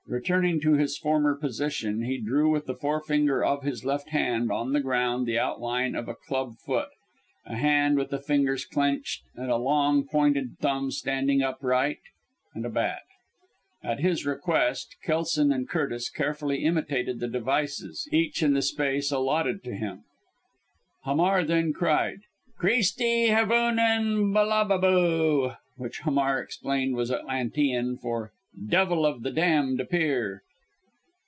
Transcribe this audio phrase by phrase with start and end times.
[0.07, 4.73] Returning to his former position he drew with the forefinger of his left hand, on
[4.73, 6.89] the ground, the outline of a club foot;
[7.45, 11.99] a hand with the fingers clenched and a long pointed thumb standing upright;
[12.53, 13.03] and a bat.
[13.81, 19.63] At his request Kelson and Curtis carefully imitated the devices, each in the space allotted
[19.63, 20.03] to him.
[21.05, 22.19] Hamar then cried:
[22.59, 28.33] "Creastie havoonen balababoo!"; which Hamar explained was Atlantean for
[28.67, 30.43] "devil of the damned appear!"